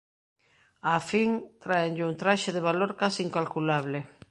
[0.93, 1.29] Á fin,
[1.63, 3.99] tráenlle un traxe de valor case incalculable.